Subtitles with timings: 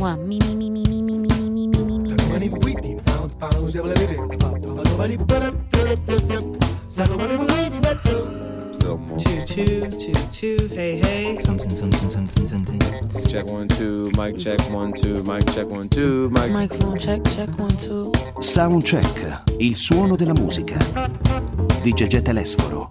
[0.00, 0.26] one.
[0.26, 2.16] Me, me, me, me, me, me, me, me, me, me, me.
[9.18, 10.68] Two, two, two, two.
[10.68, 11.38] Hey, hey.
[11.42, 12.80] Something, something, something, something.
[13.28, 16.50] Check one, two, mic check one, two, mic check one, two, mic.
[16.50, 18.10] Microphone check, check one, two.
[18.40, 20.78] Soundcheck, il suono della musica.
[21.82, 22.88] Di Gegè Telesforo.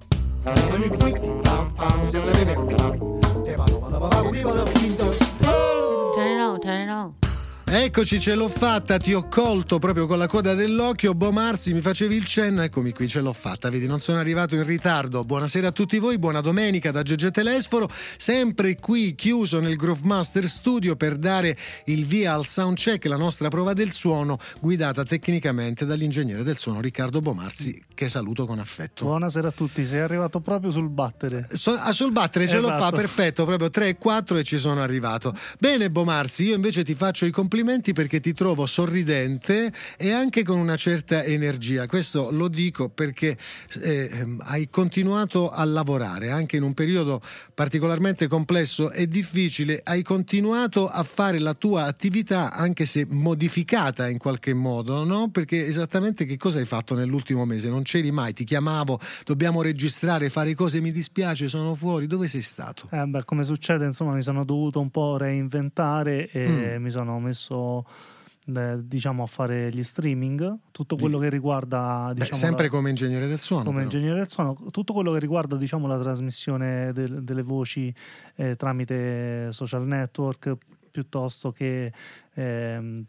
[7.82, 11.14] Eccoci, ce l'ho fatta, ti ho colto proprio con la coda dell'occhio.
[11.14, 13.69] Bo Marzi, mi facevi il cenno, eccomi qui, ce l'ho fatta.
[13.69, 15.24] Vedi, non sono arrivato in ritardo.
[15.24, 17.89] Buonasera a tutti voi, buona domenica da Gegè Telesforo.
[18.18, 23.47] Sempre qui chiuso nel Groove Master Studio per dare il via al soundcheck, la nostra
[23.47, 29.05] prova del suono, guidata tecnicamente dall'ingegnere del suono Riccardo Bomarzi, che saluto con affetto.
[29.05, 31.46] Buonasera a tutti, sei arrivato proprio sul battere.
[31.54, 32.95] So- ah, sul battere ce lo fa Esatto.
[32.97, 35.33] perfetto, proprio 3 e 4 e ci sono arrivato.
[35.58, 40.57] Bene, Bomarzi, io invece ti faccio i complimenti perché ti trovo sorridente e anche con
[40.57, 41.85] una certa energia.
[41.85, 43.38] Questo lo dico perché
[43.81, 47.21] eh, ehm, hai continuato a lavorare anche in un periodo
[47.53, 49.79] particolarmente complesso e difficile.
[49.83, 55.29] Hai continuato a fare la tua attività, anche se modificata in qualche modo, no?
[55.29, 57.69] Perché esattamente che cosa hai fatto nell'ultimo mese?
[57.69, 62.07] Non c'eri mai, ti chiamavo, dobbiamo registrare, fare cose, mi dispiace, sono fuori.
[62.07, 62.88] Dove sei stato?
[62.89, 66.83] Eh, beh, come succede, insomma, mi sono dovuto un po' reinventare e Mm.
[66.83, 72.38] mi sono messo eh, diciamo a fare gli streaming, tutto quello che riguarda Beh, diciamo,
[72.39, 73.64] sempre la- come ingegnere del suono.
[73.66, 73.89] come però.
[73.91, 77.94] ingegnere del suono, tutto quello che riguarda diciamo, la trasmissione del- delle voci
[78.36, 80.56] eh, tramite social network
[80.91, 81.94] piuttosto che
[82.33, 83.05] ehm,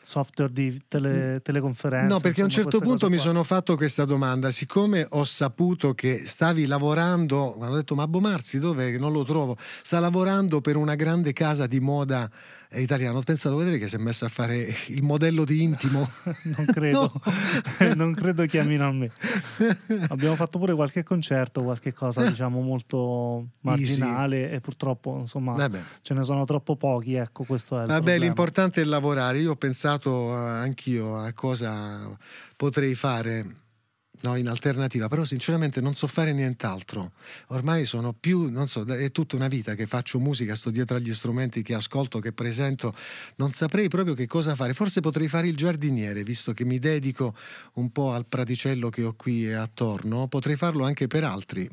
[0.00, 2.08] software di tele- teleconferenze.
[2.08, 5.94] No, perché a un insomma, certo punto mi sono fatto questa domanda, siccome ho saputo
[5.94, 10.60] che stavi lavorando, quando ho detto ma Bomarzi dov'è che non lo trovo, sta lavorando
[10.60, 12.30] per una grande casa di moda
[12.68, 16.08] eh, italiana, ho pensato, vedere che si è messo a fare il modello di intimo.
[16.56, 17.12] non credo,
[17.80, 17.94] No.
[17.94, 19.10] non credo chiamino a me.
[20.08, 25.80] Abbiamo fatto pure qualche concerto, qualche cosa diciamo molto marginale e purtroppo insomma Vabbè.
[26.02, 29.38] ce ne sono troppo pochi, ecco questo è il Vabbè, l'importante è lavorare.
[29.38, 32.16] Io ho pensato eh, anch'io a cosa
[32.56, 33.62] potrei fare
[34.24, 37.12] no, in alternativa, però sinceramente non so fare nient'altro.
[37.48, 41.12] Ormai sono più, non so, è tutta una vita che faccio musica, sto dietro agli
[41.12, 42.94] strumenti che ascolto, che presento.
[43.36, 44.72] Non saprei proprio che cosa fare.
[44.72, 47.34] Forse potrei fare il giardiniere, visto che mi dedico
[47.74, 50.26] un po' al praticello che ho qui attorno.
[50.26, 51.68] Potrei farlo anche per altri,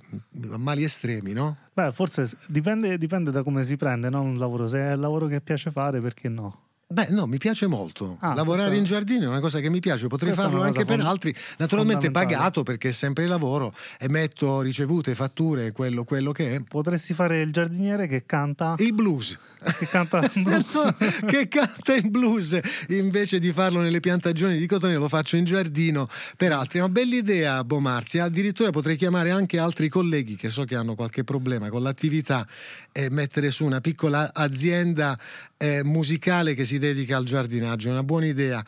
[0.51, 1.57] a mali estremi, no?
[1.73, 4.21] Beh, forse dipende, dipende da come si prende no?
[4.21, 4.67] un lavoro.
[4.67, 6.69] Se è il lavoro che piace fare, perché no?
[6.91, 8.17] Beh, no, mi piace molto.
[8.19, 10.83] Ah, Lavorare questo- in giardino è una cosa che mi piace, potrei Questa farlo anche
[10.85, 16.55] per fond- altri, naturalmente pagato perché è sempre lavoro, emetto ricevute, fatture, quello, quello che
[16.55, 16.61] è.
[16.61, 19.37] Potresti fare il giardiniere che canta, Il blues.
[19.77, 20.73] che canta blues.
[20.73, 20.95] No,
[21.27, 22.59] che canta il blues
[22.89, 26.91] invece di farlo nelle piantagioni di cotone lo faccio in giardino per altri è una
[26.91, 31.69] bella idea Bomarzi addirittura potrei chiamare anche altri colleghi che so che hanno qualche problema
[31.69, 32.47] con l'attività
[32.91, 35.17] e mettere su una piccola azienda
[35.61, 38.63] eh, musicale che si dedica al giardinaggio è una buona idea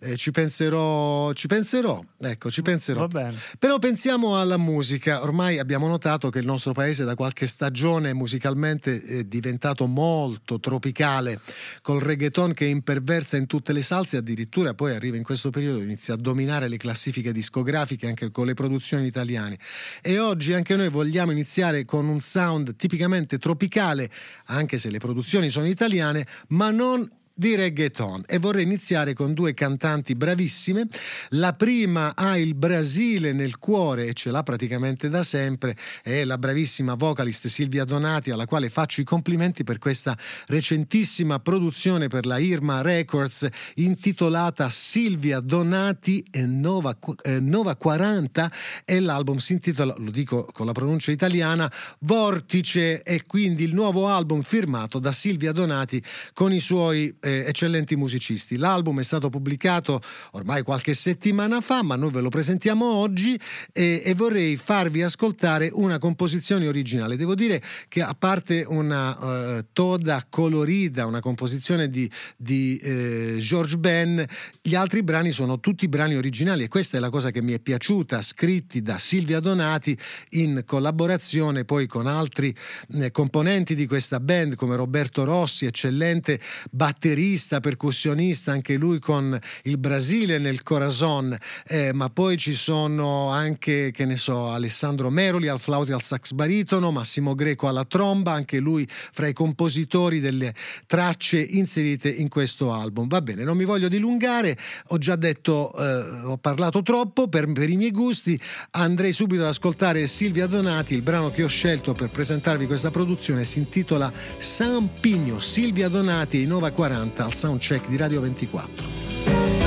[0.00, 3.36] Eh, ci penserò ci penserò ecco ci penserò Va bene.
[3.58, 9.02] però pensiamo alla musica, ormai abbiamo notato che il nostro paese da qualche stagione musicalmente
[9.02, 11.40] è diventato molto tropicale,
[11.82, 16.14] col reggaeton che imperversa in tutte le salse, addirittura poi arriva in questo periodo, inizia
[16.14, 19.58] a dominare le classifiche discografiche anche con le produzioni italiane.
[20.00, 24.10] E oggi anche noi vogliamo iniziare con un sound tipicamente tropicale,
[24.46, 28.24] anche se le produzioni sono italiane, ma non di reggaeton.
[28.26, 30.88] E vorrei iniziare con due cantanti bravissime.
[31.30, 36.36] La prima ha il Brasile nel cuore e ce l'ha praticamente da sempre, è la
[36.36, 40.18] bravissima vocalist Silvia Donati alla quale faccio i complimenti per questa
[40.48, 48.50] recentissima produzione per la Irma Records intitolata Silvia Donati e Nova, eh, Nova 40
[48.84, 51.70] e l'album si intitola, lo dico con la pronuncia italiana,
[52.00, 53.02] Vortice.
[53.02, 58.56] E quindi il nuovo album firmato da Silvia Donati con i suoi eh, eccellenti musicisti.
[58.56, 60.00] L'album è stato pubblicato
[60.32, 63.38] ormai qualche settimana fa, ma noi ve lo presentiamo oggi
[63.72, 67.16] e, e vorrei farvi ascoltare una composizione originale.
[67.16, 73.76] Devo dire che a parte una eh, toda colorita, una composizione di, di eh, George
[73.78, 74.24] Ben,
[74.62, 77.60] gli altri brani sono tutti brani originali e questa è la cosa che mi è
[77.60, 79.96] piaciuta, scritti da Silvia Donati
[80.30, 82.54] in collaborazione poi con altri
[82.94, 86.40] eh, componenti di questa band come Roberto Rossi, eccellente
[86.70, 91.36] batterista batterista, percussionista, anche lui con il Brasile nel Corazon,
[91.66, 96.02] eh, ma poi ci sono anche, che ne so, Alessandro Meroli al flauto e al
[96.02, 100.54] sax baritono, Massimo Greco alla tromba, anche lui fra i compositori delle
[100.86, 103.08] tracce inserite in questo album.
[103.08, 104.56] Va bene, non mi voglio dilungare,
[104.88, 108.40] ho già detto, eh, ho parlato troppo per, per i miei gusti,
[108.72, 113.44] andrei subito ad ascoltare Silvia Donati, il brano che ho scelto per presentarvi questa produzione
[113.44, 119.57] si intitola San Pigno, Silvia Donati, Nova 40 al soundcheck di Radio 24.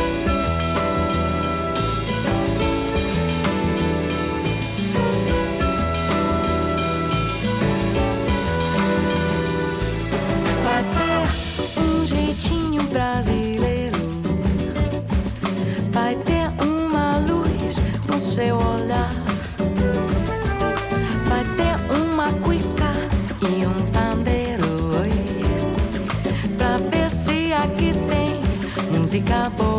[29.14, 29.71] μουσικά από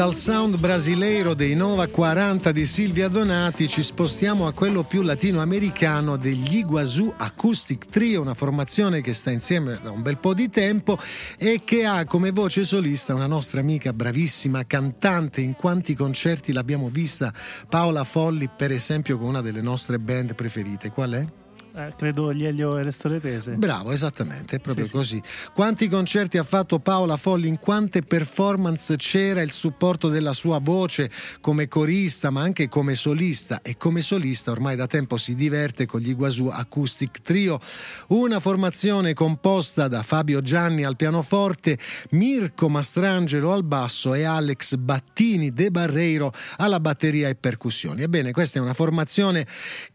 [0.00, 6.16] dal sound brasileiro dei Nova 40 di Silvia Donati ci spostiamo a quello più latinoamericano
[6.16, 10.98] degli Iguazú Acoustic Trio, una formazione che sta insieme da un bel po' di tempo
[11.36, 15.42] e che ha come voce solista una nostra amica bravissima cantante.
[15.42, 17.30] In quanti concerti l'abbiamo vista
[17.68, 20.90] Paola Folli, per esempio, con una delle nostre band preferite.
[20.90, 21.39] Qual è?
[21.74, 23.52] Eh, credo gli Elio e le storie tese.
[23.52, 24.96] Bravo, esattamente, è proprio Sì, sì.
[24.96, 25.22] così.
[25.54, 31.10] Quanti concerti ha fatto Paola Folli, in quante performance c'era il supporto della sua voce
[31.40, 36.00] come corista, ma anche come solista e come solista ormai da tempo si diverte con
[36.00, 37.60] gli Guasù Acoustic Trio,
[38.08, 41.78] una formazione composta da Fabio Gianni al pianoforte,
[42.10, 48.02] Mirko Mastrangelo al basso e Alex Battini De Barreiro alla batteria e percussioni.
[48.02, 49.46] Ebbene, questa è una formazione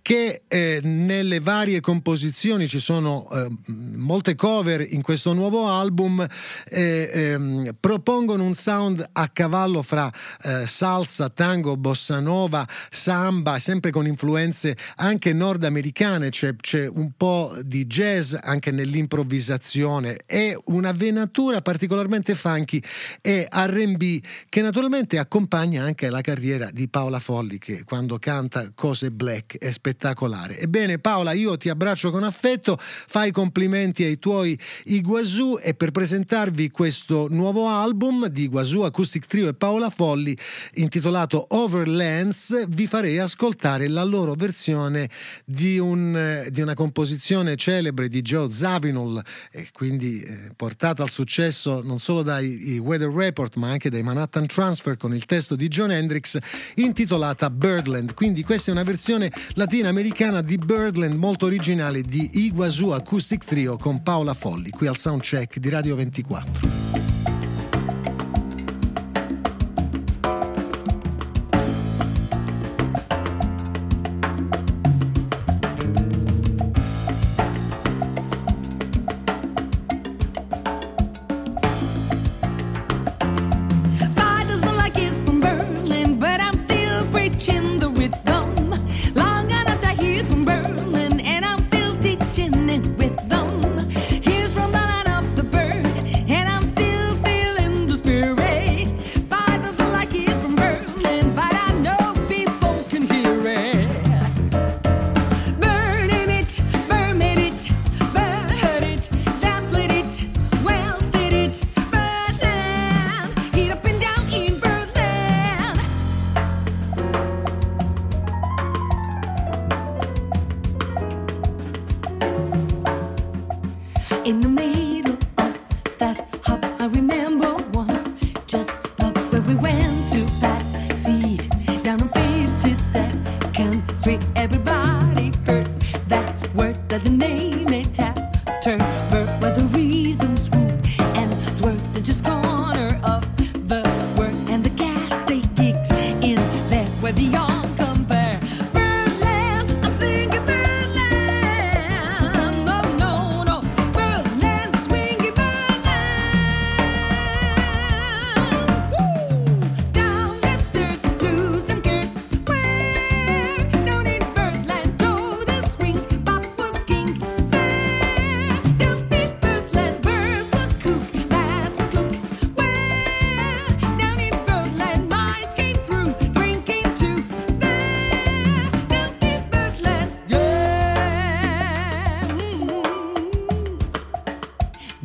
[0.01, 3.47] che eh, nelle varie composizioni ci sono eh,
[3.95, 6.25] molte cover in questo nuovo album
[6.69, 10.11] eh, ehm, propongono un sound a cavallo fra
[10.43, 17.55] eh, salsa, tango, bossa nova, samba, sempre con influenze anche nordamericane, c'è, c'è un po'
[17.61, 22.81] di jazz anche nell'improvvisazione e una venatura particolarmente funky
[23.21, 24.19] e R&B
[24.49, 29.71] che naturalmente accompagna anche la carriera di Paola Folli che quando canta cose black è
[29.71, 30.59] spettacolare.
[30.59, 36.69] Ebbene Paola, io Ti abbraccio con affetto, fai complimenti ai tuoi Iguazú e per presentarvi
[36.69, 40.37] questo nuovo album di Iguazú Acoustic Trio e Paola Folli
[40.75, 45.09] intitolato Overlands vi farei ascoltare la loro versione
[45.43, 49.21] di, un, di una composizione celebre di Joe Zawinul
[49.51, 54.45] e quindi eh, portata al successo non solo dai Weather Report ma anche dai Manhattan
[54.45, 56.37] Transfer con il testo di John Hendrix
[56.75, 58.13] intitolata Birdland.
[58.13, 64.03] Quindi questa è una versione latinoamericana di Birdland molto originale di Iguazú Acoustic Trio con
[64.03, 67.14] Paola Folli qui al Soundcheck di Radio 24.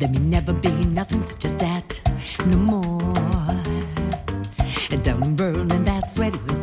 [0.01, 2.01] There may never be nothing such as that
[2.47, 3.13] no more.
[5.03, 6.60] Down and Berlin, that's where it was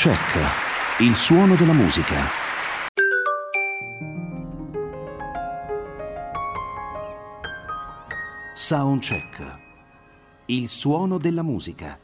[0.00, 2.24] Soundcheck, il suono della musica.
[8.54, 9.58] Soundcheck,
[10.46, 11.98] il suono della musica.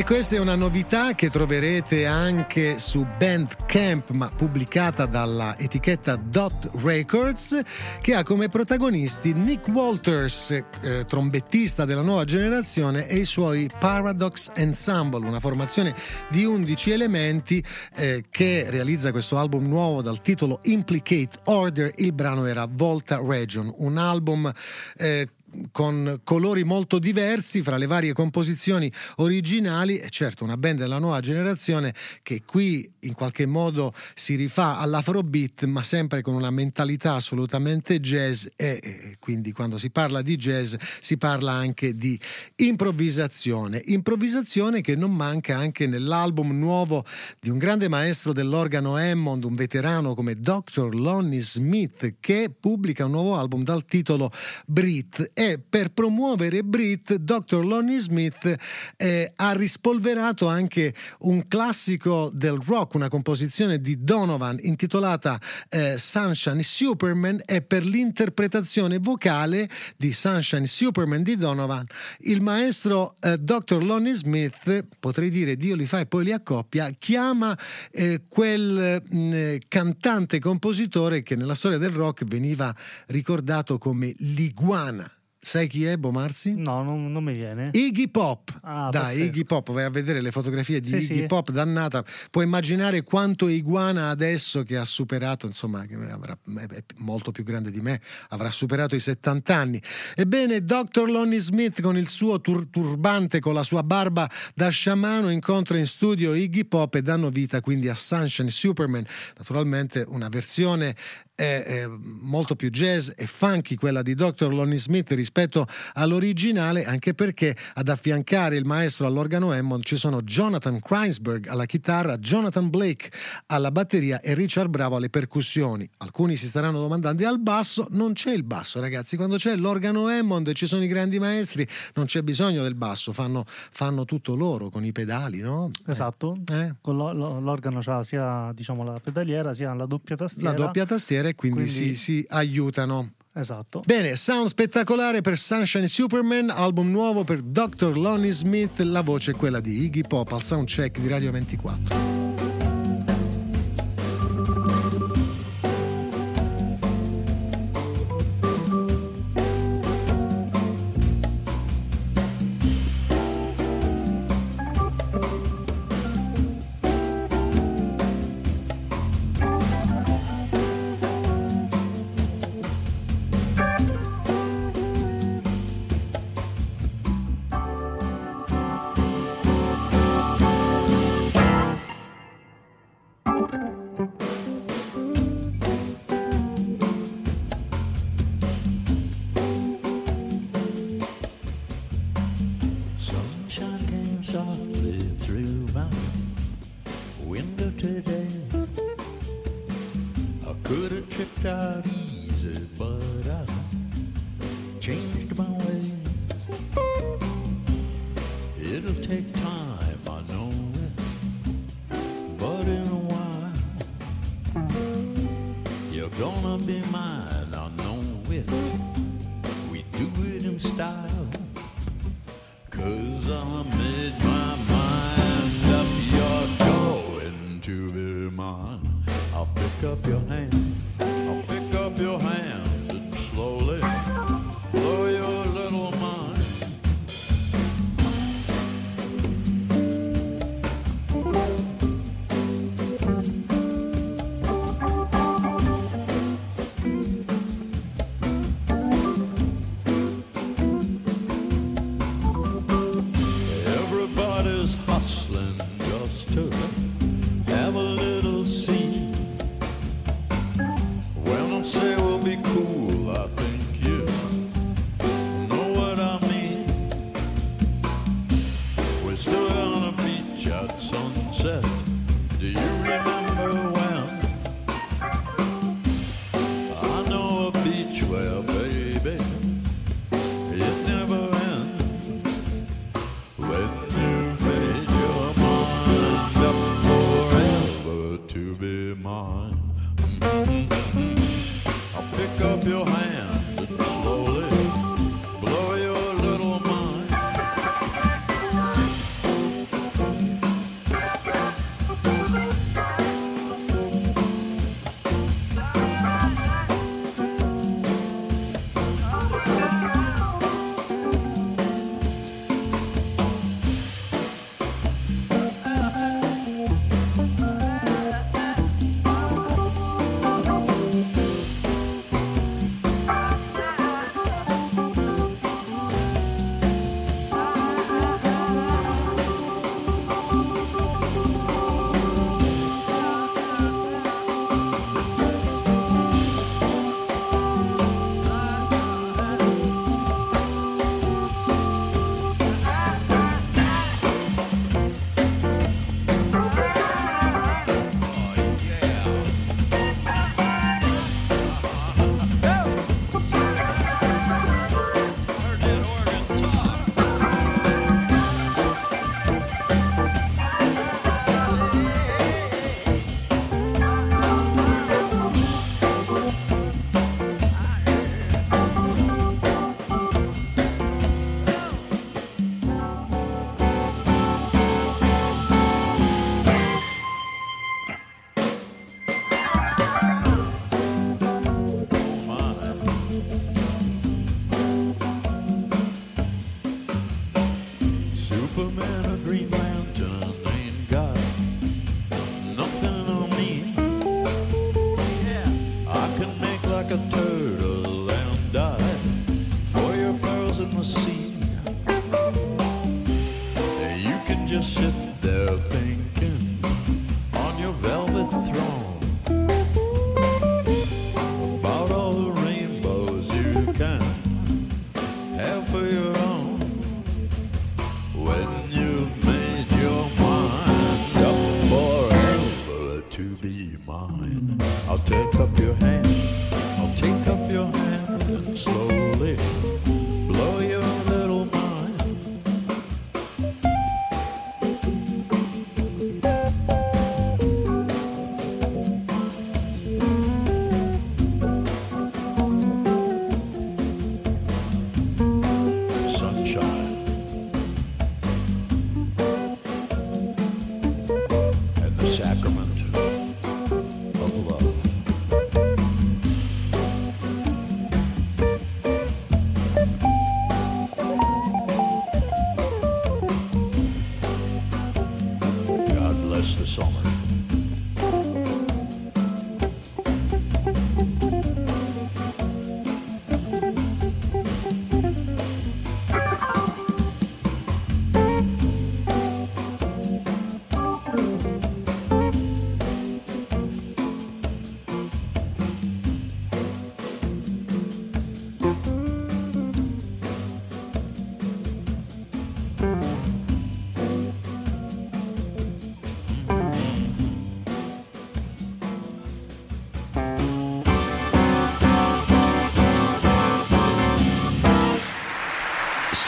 [0.00, 6.70] E questa è una novità che troverete anche su Bandcamp, ma pubblicata dalla etichetta Dot
[6.82, 7.60] Records,
[8.00, 14.50] che ha come protagonisti Nick Walters, eh, trombettista della nuova generazione, e i suoi Paradox
[14.54, 15.94] Ensemble, una formazione
[16.30, 17.62] di 11 elementi
[17.96, 21.92] eh, che realizza questo album nuovo dal titolo Implicate Order.
[21.96, 24.50] Il brano era Volta Region, un album
[24.96, 25.28] eh,
[25.70, 29.98] con colori molto diversi fra le varie composizioni originali.
[29.98, 35.64] E certo una band della nuova generazione che qui in qualche modo si rifà all'afrobeat
[35.64, 38.46] ma sempre con una mentalità assolutamente jazz.
[38.56, 42.18] E, quindi quando si parla di jazz si parla anche di
[42.56, 43.82] improvvisazione.
[43.86, 47.04] Improvvisazione che non manca anche nell'album nuovo
[47.38, 50.94] di un grande maestro dell'organo Hammond un veterano come Dr.
[50.94, 54.30] Lonnie Smith che pubblica un nuovo album dal titolo
[54.66, 57.64] Brit e per promuovere Brit, Dr.
[57.64, 58.54] Lonnie Smith
[58.98, 66.62] eh, ha rispolverato anche un classico del rock, una composizione di Donovan intitolata eh, Sunshine
[66.62, 71.86] Superman e per l'interpretazione vocale di Sunshine Superman di Donovan
[72.24, 73.82] il maestro eh, Dr.
[73.82, 77.58] Lonnie Smith, potrei dire Dio li fa e poi li accoppia, chiama
[77.92, 82.76] eh, quel mh, mm, cantante compositore che nella storia del rock veniva
[83.06, 85.10] ricordato come l'iguana
[85.42, 86.52] Sai chi è Bomarsi?
[86.54, 87.70] No, non, non mi viene.
[87.72, 88.58] Iggy Pop.
[88.62, 89.24] Ah, Dai, pazzesco.
[89.24, 91.26] Iggy Pop, vai a vedere le fotografie di Sì, Iggy sì.
[91.26, 92.04] Pop, dannata.
[92.30, 96.36] Puoi immaginare quanto iguana adesso che ha superato, insomma, che avrà,
[96.68, 99.82] è molto più grande di me, avrà superato i 70 anni.
[100.14, 101.08] Ebbene, Dr.
[101.08, 105.86] Lonnie Smith con il suo tur- turbante, con la sua barba da sciamano, incontra in
[105.86, 109.06] studio Iggy Pop e danno vita quindi a Sunshine Superman.
[109.38, 110.94] Naturalmente una versione
[111.40, 114.52] è, è molto più jazz e funky quella di Dr.
[114.52, 120.80] Lonnie Smith rispetto all'originale, anche perché ad affiancare il maestro all'organo Hammond ci sono Jonathan
[120.80, 123.10] Kreinsberg alla chitarra, Jonathan Blake
[123.46, 125.88] alla batteria e Richard Bravo alle percussioni.
[125.98, 130.48] Alcuni si staranno domandando, al basso non c'è il basso, ragazzi, quando c'è l'organo Hammond
[130.48, 134.68] e ci sono i grandi maestri, non c'è bisogno del basso, fanno, fanno tutto loro
[134.68, 135.70] con i pedali, no?
[135.86, 136.36] Esatto.
[136.52, 136.74] Eh?
[136.82, 140.50] Con lo- lo- l'organo c'ha sia diciamo, la pedaliera sia la doppia tastiera.
[140.50, 143.12] La doppia tastiera e quindi, Quindi- si, si aiutano.
[143.32, 143.82] Esatto.
[143.86, 147.96] Bene, sound spettacolare per Sunshine Superman, album nuovo per Dr.
[147.96, 152.19] Lonnie Smith, la voce è quella di Iggy Pop al soundcheck di Radio 24.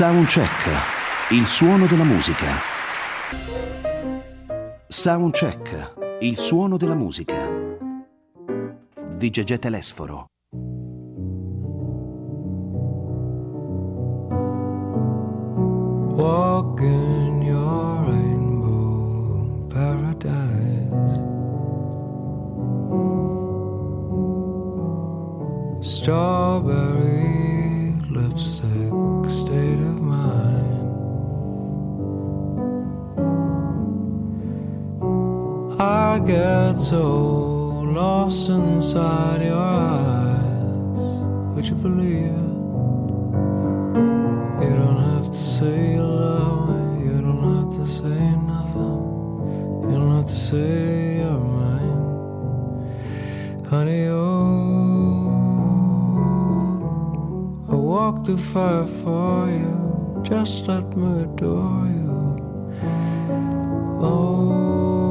[0.03, 2.49] Soundcheck, il suono della musica.
[4.89, 7.49] Soundcheck, il suono della musica.
[9.15, 10.27] Di Gegè Telesforo.
[16.17, 21.21] Walk in your rainbow paradise.
[25.81, 27.12] Strawberry
[35.83, 41.01] I get so lost inside your eyes.
[41.57, 42.53] Would you believe it?
[44.63, 47.07] You don't have to say you love me.
[47.07, 48.21] You don't have to say
[48.53, 49.03] nothing.
[49.83, 52.05] You don't have to say you're mine.
[53.69, 54.23] Honey, oh,
[57.69, 60.23] I walk through fire for you.
[60.23, 62.39] Just let me adore you.
[64.01, 65.02] Oh,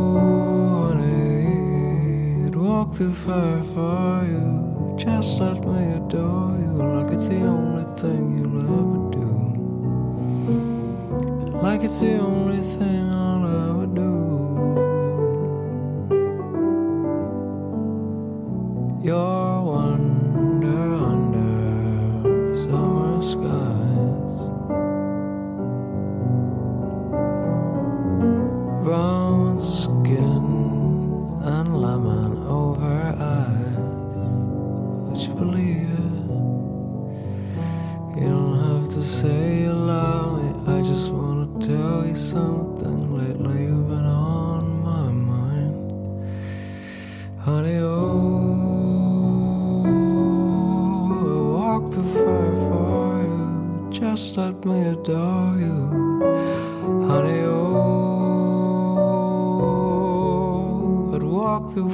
[2.81, 4.95] walk through fire for you.
[4.97, 9.27] Just let me adore you like it's the only thing you'll ever do.
[11.61, 14.11] Like it's the only thing I'll ever do.
[19.07, 19.50] Your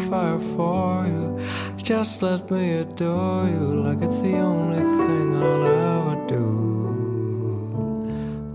[0.10, 1.40] fire for you.
[1.78, 6.46] Just let me adore you like it's the only thing I'll ever do.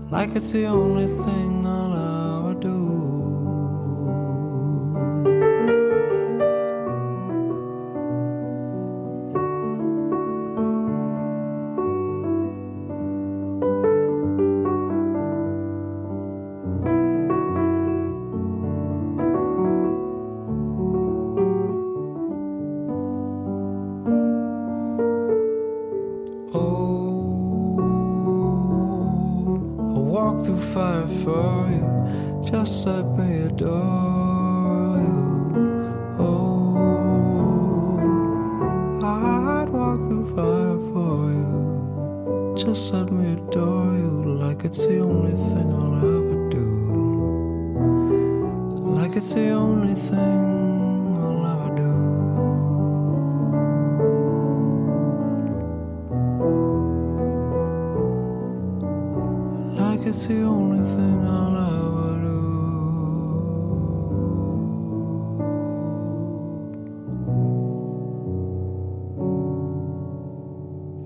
[0.09, 1.72] Like it's the only thing I'll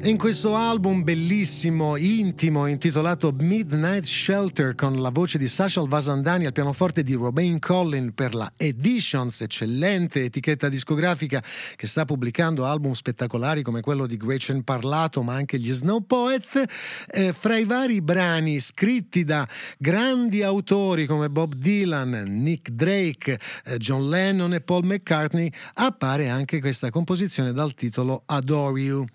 [0.08, 6.54] In questo album bellissimo, intimo, intitolato Midnight Shelter, con la voce di Sashal Vasandani al
[6.54, 11.44] pianoforte di Romain Collin per la Editions, eccellente etichetta discografica
[11.76, 16.64] che sta pubblicando album spettacolari come quello di Gretchen Parlato, ma anche gli Snow Poet.
[17.08, 19.46] Eh, fra i vari brani scritti da
[19.78, 26.62] grandi autori come Bob Dylan, Nick Drake, eh, John Lennon e Paul McCartney, appare anche
[26.62, 29.06] questa composizione dal titolo Adore You.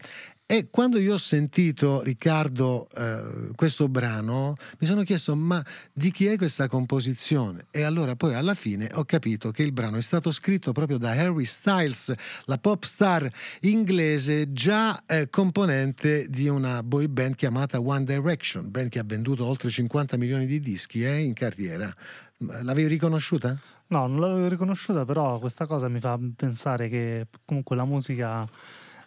[0.52, 6.26] E quando io ho sentito Riccardo eh, questo brano, mi sono chiesto ma di chi
[6.26, 7.68] è questa composizione?
[7.70, 11.12] E allora poi alla fine ho capito che il brano è stato scritto proprio da
[11.12, 12.12] Harry Styles,
[12.44, 13.26] la pop star
[13.60, 19.46] inglese già eh, componente di una boy band chiamata One Direction, band che ha venduto
[19.46, 21.90] oltre 50 milioni di dischi eh, in carriera.
[22.36, 23.58] L'avevi riconosciuta?
[23.86, 28.46] No, non l'avevo riconosciuta, però questa cosa mi fa pensare che comunque la musica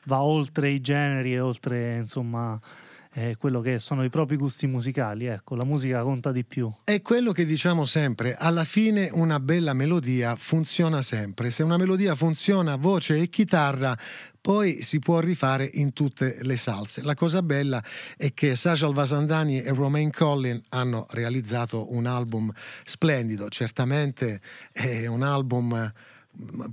[0.06, 2.60] va oltre i generi e oltre insomma
[3.18, 5.26] eh, quello che sono i propri gusti musicali.
[5.26, 6.72] Ecco, la musica conta di più.
[6.84, 11.50] È quello che diciamo sempre, alla fine una bella melodia funziona sempre.
[11.50, 13.98] Se una melodia funziona voce e chitarra,
[14.41, 17.02] poi si può rifare in tutte le salse.
[17.04, 17.82] La cosa bella
[18.18, 22.52] è che Sajal Vasandani e Romain Collin hanno realizzato un album
[22.84, 24.41] splendido, certamente
[24.72, 25.91] è un album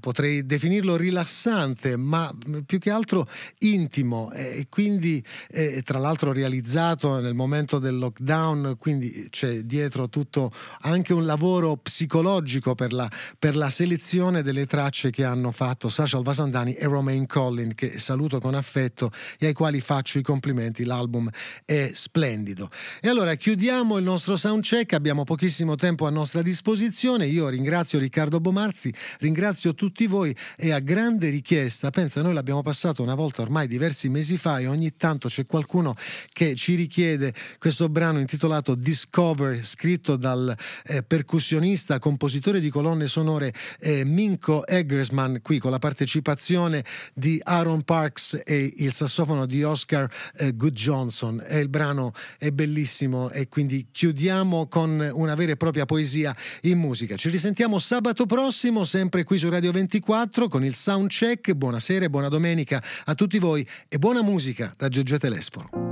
[0.00, 2.32] potrei definirlo rilassante, ma
[2.66, 3.28] più che altro
[3.60, 4.30] intimo.
[4.32, 11.12] E quindi eh, tra l'altro realizzato nel momento del lockdown, quindi c'è dietro tutto anche
[11.12, 16.74] un lavoro psicologico per la, per la selezione delle tracce che hanno fatto Sasha Vasandani
[16.74, 21.30] e Romain Collin, che saluto con affetto e ai quali faccio i complimenti, l'album
[21.64, 22.68] è splendido.
[23.00, 28.40] E allora chiudiamo il nostro soundcheck, abbiamo pochissimo tempo a nostra disposizione, io ringrazio Riccardo
[28.40, 33.42] Bomarzi, ringrazio ringrazio tutti voi e a grande richiesta, pensa, noi l'abbiamo passato una volta
[33.42, 35.94] ormai diversi mesi fa e ogni tanto c'è qualcuno
[36.32, 43.52] che ci richiede questo brano intitolato Discover, scritto dal eh, percussionista, compositore di colonne sonore
[43.78, 50.10] eh, Minko Eggersman, qui con la partecipazione di Aaron Parks e il sassofono di Oscar
[50.36, 51.44] eh, Good Johnson.
[51.46, 56.78] E il brano è bellissimo e quindi chiudiamo con una vera e propria poesia in
[56.78, 57.16] musica.
[57.16, 61.54] Ci risentiamo sabato prossimo, sempre qui su Radio 24 con il soundcheck.
[61.54, 65.91] Buonasera e buona domenica a tutti voi e buona musica da Giorgio Telesforo.